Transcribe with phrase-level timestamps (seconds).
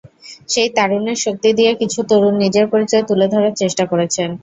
[0.49, 4.29] সেই তারুণ্যের শক্তি দিয়ে কিছু তরুণ নিজের পরিচয় তুলে ধরার চেষ্টা করেছেন।